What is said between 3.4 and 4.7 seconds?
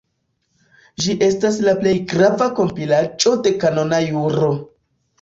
de kanona juro.